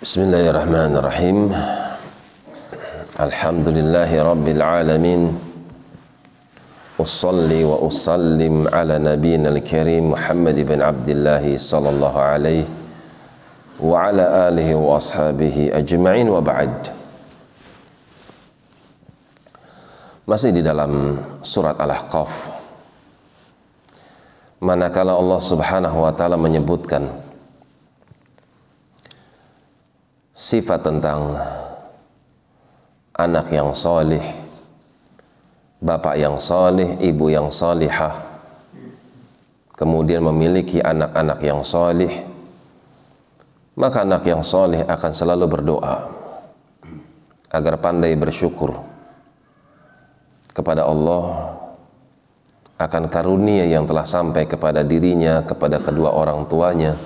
Bismillahirrahmanirrahim. 0.00 1.52
Alhamdulillahi 3.20 4.16
rabbil 4.16 4.62
alamin. 4.64 5.36
Usalli 6.96 7.68
wa 7.68 7.84
usallim 7.84 8.64
ala 8.72 8.96
nabiyina 8.96 9.52
al-karim 9.52 10.16
Muhammad 10.16 10.56
ibn 10.56 10.80
Abdullah 10.80 11.44
sallallahu 11.44 12.16
alaihi 12.16 12.64
wa 13.76 14.08
ala 14.08 14.48
alihi 14.48 14.72
wa 14.72 14.96
ashabihi 14.96 15.68
ajma'in 15.68 16.32
wa 16.32 16.40
ba'd. 16.40 16.96
Masih 20.24 20.48
di 20.48 20.64
dalam 20.64 21.20
surat 21.44 21.76
Al-Ahqaf. 21.76 22.32
Manakala 24.64 25.12
Allah 25.12 25.44
Subhanahu 25.44 26.08
wa 26.08 26.12
taala 26.16 26.40
menyebutkan 26.40 27.28
sifat 30.40 30.80
tentang 30.80 31.36
anak 33.12 33.52
yang 33.52 33.76
solih, 33.76 34.24
bapak 35.84 36.16
yang 36.16 36.40
solih, 36.40 36.96
ibu 36.96 37.28
yang 37.28 37.52
solihah, 37.52 38.24
kemudian 39.76 40.24
memiliki 40.24 40.80
anak-anak 40.80 41.44
yang 41.44 41.60
solih, 41.60 42.24
maka 43.76 44.00
anak 44.00 44.24
yang 44.24 44.40
solih 44.40 44.80
akan 44.88 45.12
selalu 45.12 45.44
berdoa 45.44 46.08
agar 47.52 47.76
pandai 47.76 48.16
bersyukur 48.16 48.80
kepada 50.56 50.88
Allah. 50.88 51.52
Akan 52.80 53.12
karunia 53.12 53.68
yang 53.68 53.84
telah 53.84 54.08
sampai 54.08 54.48
kepada 54.48 54.80
dirinya, 54.80 55.44
kepada 55.44 55.84
kedua 55.84 56.16
orang 56.16 56.48
tuanya, 56.48 56.96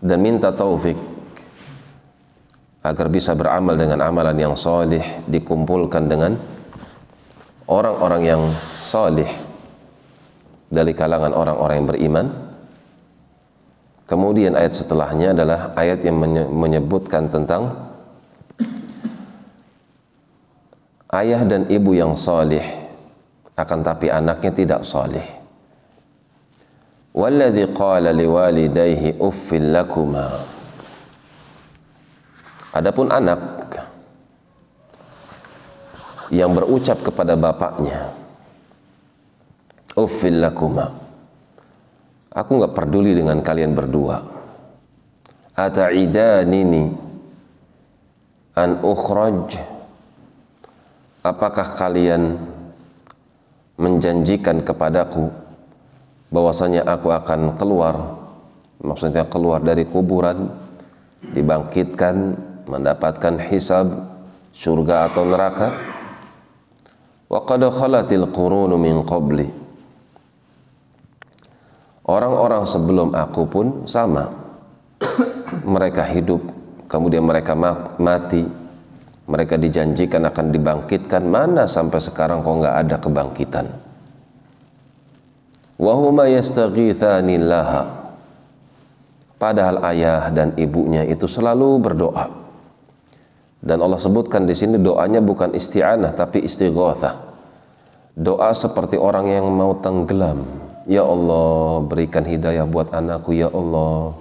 dan 0.00 0.18
minta 0.20 0.48
taufik 0.48 0.96
agar 2.80 3.06
bisa 3.12 3.36
beramal 3.36 3.76
dengan 3.76 4.00
amalan 4.00 4.36
yang 4.36 4.54
solih, 4.56 5.04
dikumpulkan 5.28 6.08
dengan 6.08 6.32
orang-orang 7.68 8.22
yang 8.24 8.42
solih 8.80 9.28
dari 10.72 10.96
kalangan 10.96 11.36
orang-orang 11.36 11.76
yang 11.76 11.88
beriman. 11.88 12.26
Kemudian 14.08 14.58
ayat 14.58 14.74
setelahnya 14.74 15.36
adalah 15.36 15.70
ayat 15.78 16.02
yang 16.02 16.18
menyebutkan 16.50 17.30
tentang 17.30 17.70
ayah 21.14 21.46
dan 21.46 21.70
ibu 21.70 21.94
yang 21.94 22.18
soleh 22.18 22.64
akan 23.54 23.80
tapi 23.86 24.10
anaknya 24.10 24.50
tidak 24.50 24.80
soleh 24.82 25.39
walladhi 27.20 27.68
qala 27.76 28.16
liwalidayhi 28.16 29.20
uffil 29.20 29.68
lakuma 29.76 30.40
adapun 32.72 33.12
anak 33.12 33.60
yang 36.32 36.56
berucap 36.56 36.96
kepada 37.04 37.34
bapaknya 37.34 38.20
uffil 39.98 40.38
lakuma. 40.38 40.86
Aku 42.30 42.50
nggak 42.62 42.74
peduli 42.78 43.12
dengan 43.12 43.42
kalian 43.42 43.74
berdua. 43.74 44.22
Ata'idanini 45.58 46.84
an 48.54 48.70
ukhraj? 48.86 49.58
Apakah 51.20 51.68
kalian 51.76 52.38
menjanjikan 53.76 54.64
kepadaku 54.64 55.28
bahwasanya 56.30 56.86
aku 56.86 57.10
akan 57.10 57.58
keluar 57.58 58.20
maksudnya 58.80 59.28
keluar 59.28 59.60
dari 59.60 59.84
kuburan 59.84 60.48
dibangkitkan 61.20 62.38
mendapatkan 62.64 63.36
hisab 63.50 63.86
surga 64.56 65.12
atau 65.12 65.22
neraka. 65.28 65.68
Wa 67.30 67.46
qad 67.46 67.62
khalatil 67.70 68.26
qurunu 68.34 68.74
min 68.80 69.04
qabli. 69.06 69.46
Orang-orang 72.10 72.66
sebelum 72.66 73.14
aku 73.14 73.42
pun 73.46 73.66
sama. 73.86 74.26
Mereka 75.74 76.02
hidup 76.10 76.42
kemudian 76.90 77.22
mereka 77.22 77.54
mati. 78.00 78.42
Mereka 79.30 79.62
dijanjikan 79.62 80.26
akan 80.26 80.50
dibangkitkan. 80.50 81.22
Mana 81.22 81.70
sampai 81.70 82.02
sekarang 82.02 82.42
kok 82.42 82.50
nggak 82.50 82.76
ada 82.82 82.96
kebangkitan 82.98 83.89
wahuma 85.80 86.28
yastaghithanillaha 86.28 88.12
padahal 89.40 89.80
ayah 89.88 90.28
dan 90.28 90.52
ibunya 90.60 91.08
itu 91.08 91.24
selalu 91.24 91.80
berdoa. 91.80 92.28
Dan 93.60 93.80
Allah 93.80 94.00
sebutkan 94.00 94.44
di 94.44 94.56
sini 94.56 94.76
doanya 94.80 95.20
bukan 95.20 95.52
isti'anah 95.56 96.16
tapi 96.16 96.44
istighatsah 96.44 97.30
doa 98.16 98.52
seperti 98.52 99.00
orang 99.00 99.32
yang 99.32 99.48
mau 99.48 99.72
tenggelam. 99.80 100.44
Ya 100.84 101.04
Allah 101.04 101.84
berikan 101.84 102.24
hidayah 102.24 102.68
buat 102.68 102.92
anakku 102.92 103.32
ya 103.36 103.48
Allah. 103.52 104.16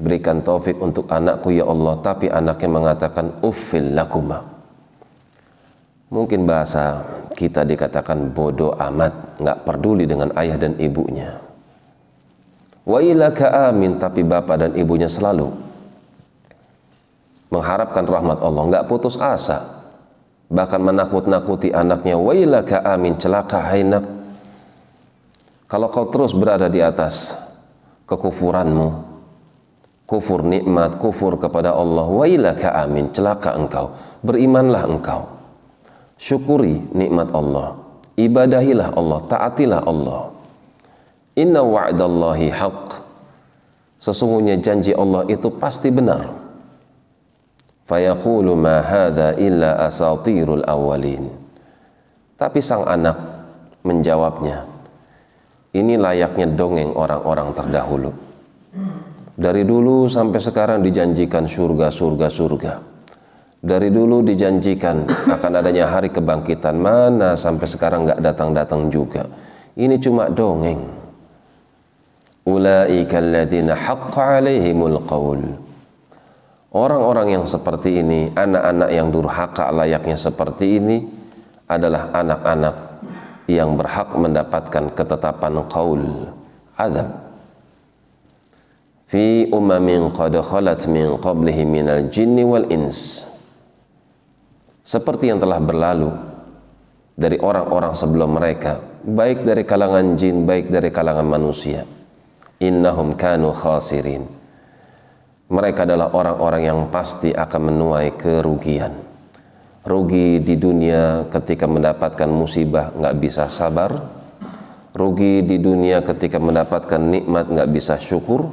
Berikan 0.00 0.40
taufik 0.40 0.80
untuk 0.80 1.04
anakku 1.08 1.52
ya 1.52 1.68
Allah. 1.68 2.00
Tapi 2.00 2.32
anaknya 2.32 2.68
mengatakan 2.68 3.26
uffil 3.44 3.92
lakuma. 3.92 4.40
Mungkin 6.08 6.48
bahasa 6.48 7.04
kita 7.38 7.62
dikatakan 7.62 8.34
bodoh 8.34 8.74
amat 8.74 9.38
nggak 9.38 9.58
peduli 9.62 10.10
dengan 10.10 10.34
ayah 10.34 10.58
dan 10.58 10.74
ibunya. 10.82 11.38
Wa 12.82 12.98
ilaka 12.98 13.70
amin 13.70 13.94
tapi 14.02 14.26
bapak 14.26 14.56
dan 14.58 14.72
ibunya 14.74 15.06
selalu 15.06 15.46
mengharapkan 17.54 18.02
rahmat 18.02 18.42
Allah 18.42 18.62
nggak 18.74 18.86
putus 18.90 19.14
asa. 19.22 19.78
Bahkan 20.50 20.80
menakut-nakuti 20.82 21.70
anaknya 21.70 22.18
wa 22.18 22.34
ilaka 22.34 22.82
amin 22.82 23.14
celaka 23.22 23.70
hainak. 23.70 24.02
Kalau 25.70 25.94
kau 25.94 26.10
terus 26.10 26.34
berada 26.34 26.66
di 26.66 26.82
atas 26.82 27.38
kekufuranmu 28.10 29.06
kufur 30.08 30.40
nikmat, 30.40 30.96
kufur 30.96 31.36
kepada 31.36 31.76
Allah, 31.76 32.08
wailaka 32.08 32.72
amin, 32.80 33.12
celaka 33.12 33.52
engkau, 33.52 33.92
berimanlah 34.24 34.88
engkau. 34.88 35.37
Syukuri 36.18 36.82
nikmat 36.92 37.30
Allah, 37.30 37.78
ibadahilah 38.18 38.92
Allah, 38.98 39.18
taatilah 39.22 39.82
Allah. 39.86 40.34
Inna 41.38 41.62
wa'dallahi 41.62 42.50
haq. 42.50 42.98
Sesungguhnya 44.02 44.58
janji 44.58 44.90
Allah 44.90 45.22
itu 45.30 45.46
pasti 45.54 45.94
benar. 45.94 46.26
Fayaqulu 47.86 48.58
ma 48.58 48.82
hadha 48.82 49.38
illa 49.38 49.78
asatirul 49.86 50.66
awalin. 50.66 51.30
Tapi 52.34 52.58
sang 52.58 52.86
anak 52.86 53.16
menjawabnya, 53.86 54.66
ini 55.78 55.94
layaknya 55.94 56.50
dongeng 56.50 56.94
orang-orang 56.94 57.54
terdahulu 57.54 58.10
dari 59.38 59.62
dulu 59.62 60.10
sampai 60.10 60.42
sekarang 60.42 60.82
dijanjikan 60.82 61.46
surga, 61.46 61.94
surga, 61.94 62.26
surga. 62.26 62.72
Dari 63.58 63.90
dulu 63.90 64.22
dijanjikan 64.22 65.10
akan 65.34 65.52
adanya 65.58 65.90
hari 65.90 66.14
kebangkitan. 66.14 66.78
Mana 66.78 67.34
sampai 67.34 67.66
sekarang 67.66 68.06
nggak 68.06 68.22
datang-datang 68.22 68.86
juga. 68.86 69.26
Ini 69.74 69.98
cuma 69.98 70.30
dongeng. 70.30 70.78
Orang-orang 76.68 77.28
yang 77.34 77.44
seperti 77.44 78.00
ini, 78.00 78.30
anak-anak 78.32 78.90
yang 78.94 79.08
durhaka 79.12 79.68
layaknya 79.74 80.16
seperti 80.16 80.80
ini 80.80 80.96
adalah 81.68 82.14
anak-anak 82.16 82.76
yang 83.48 83.76
berhak 83.76 84.12
mendapatkan 84.16 84.92
ketetapan 84.92 85.64
qaul, 85.68 86.04
azab 86.76 87.08
fi 89.08 89.48
umamin 89.48 90.12
qad 90.12 90.36
khalat 90.36 90.84
min 90.88 91.16
qablihi 91.16 91.64
minal 91.64 92.04
jinni 92.12 92.44
wal 92.44 92.68
ins 92.68 93.24
seperti 94.88 95.28
yang 95.28 95.36
telah 95.36 95.60
berlalu 95.60 96.08
dari 97.12 97.36
orang-orang 97.36 97.92
sebelum 97.92 98.40
mereka 98.40 98.88
baik 99.04 99.44
dari 99.44 99.62
kalangan 99.68 100.16
jin 100.16 100.48
baik 100.48 100.72
dari 100.72 100.92
kalangan 100.92 101.28
manusia. 101.28 101.84
Innahum 102.58 103.14
kanu 103.14 103.54
khasirin. 103.54 104.26
Mereka 105.48 105.88
adalah 105.88 106.12
orang-orang 106.12 106.62
yang 106.68 106.80
pasti 106.92 107.32
akan 107.32 107.72
menuai 107.72 108.18
kerugian. 108.18 108.92
Rugi 109.88 110.44
di 110.44 110.60
dunia 110.60 111.24
ketika 111.32 111.64
mendapatkan 111.64 112.28
musibah 112.28 112.92
nggak 112.92 113.16
bisa 113.16 113.48
sabar. 113.48 113.94
Rugi 114.92 115.46
di 115.46 115.56
dunia 115.62 116.04
ketika 116.04 116.36
mendapatkan 116.36 117.00
nikmat 117.00 117.48
nggak 117.48 117.70
bisa 117.72 117.96
syukur. 117.96 118.50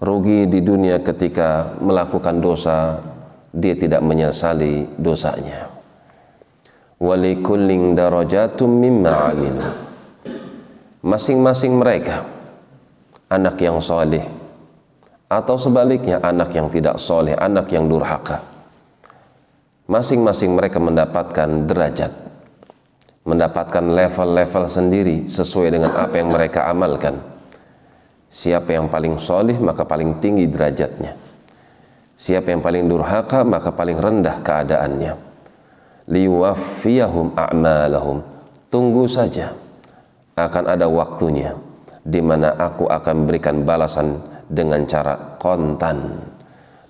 Rugi 0.00 0.48
di 0.48 0.64
dunia 0.64 1.02
ketika 1.02 1.76
melakukan 1.82 2.40
dosa 2.40 3.11
dia 3.52 3.76
tidak 3.76 4.00
menyesali 4.00 4.88
dosanya 4.96 5.68
walikulling 6.98 7.92
darajatum 7.92 8.68
mimma 8.68 9.12
amilu 9.30 9.68
masing-masing 11.04 11.76
mereka 11.76 12.24
anak 13.28 13.56
yang 13.60 13.80
soleh 13.80 14.42
atau 15.32 15.56
sebaliknya 15.56 16.20
anak 16.20 16.52
yang 16.52 16.68
tidak 16.68 17.00
soleh, 17.00 17.32
anak 17.32 17.72
yang 17.72 17.88
durhaka. 17.88 18.44
Masing-masing 19.88 20.52
mereka 20.52 20.76
mendapatkan 20.76 21.48
derajat, 21.64 22.12
mendapatkan 23.24 23.84
level-level 23.88 24.64
sendiri 24.68 25.16
sesuai 25.26 25.72
dengan 25.72 25.92
apa 25.96 26.20
yang 26.20 26.28
mereka 26.28 26.68
amalkan. 26.68 27.16
Siapa 28.28 28.76
yang 28.76 28.88
paling 28.92 29.16
soleh 29.16 29.56
maka 29.56 29.84
paling 29.88 30.20
tinggi 30.20 30.48
derajatnya. 30.48 31.31
Siapa 32.22 32.54
yang 32.54 32.62
paling 32.62 32.86
durhaka 32.86 33.42
maka 33.42 33.74
paling 33.74 33.98
rendah 33.98 34.46
keadaannya. 34.46 35.12
Liwafiyahum 36.06 37.34
a'malahum. 37.34 38.22
Tunggu 38.70 39.10
saja. 39.10 39.50
Akan 40.38 40.70
ada 40.70 40.86
waktunya 40.86 41.50
di 42.06 42.22
mana 42.22 42.54
aku 42.54 42.86
akan 42.86 43.26
berikan 43.26 43.66
balasan 43.66 44.22
dengan 44.46 44.86
cara 44.86 45.34
kontan 45.42 45.98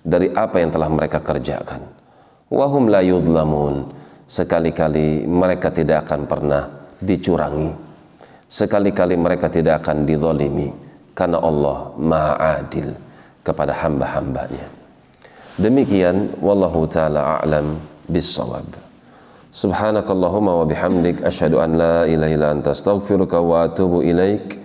dari 0.05 0.29
apa 0.37 0.61
yang 0.61 0.69
telah 0.69 0.93
mereka 0.93 1.25
kerjakan. 1.25 1.81
Wahum 2.53 2.93
la 2.93 3.01
yudlamun. 3.01 4.05
Sekali-kali 4.29 5.25
mereka 5.25 5.73
tidak 5.73 6.09
akan 6.09 6.29
pernah 6.29 6.63
dicurangi. 7.01 7.73
Sekali-kali 8.53 9.17
mereka 9.17 9.49
tidak 9.49 9.81
akan 9.81 10.05
didolimi. 10.05 10.69
Karena 11.17 11.41
Allah 11.41 11.93
maha 11.97 12.61
adil 12.61 12.93
kepada 13.41 13.73
hamba-hambanya. 13.81 14.82
Demikian 15.61 16.33
wallahu 16.41 16.89
taala 16.89 17.41
a'lam 17.41 17.77
bissawab. 18.09 18.65
Subhanakallahumma 19.53 20.53
wa 20.61 20.65
bihamdik 20.65 21.21
asyhadu 21.21 21.61
an 21.61 21.77
la 21.77 22.09
ilaha 22.09 22.33
illa 22.33 22.49
anta 22.57 22.73
astaghfiruka 22.73 23.37
wa 23.37 23.69
atubu 23.69 24.01
ilaik. 24.01 24.57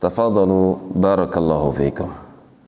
Tafadhalu 0.00 0.80
barakallahu 0.96 1.76
fiikum. 1.76 2.19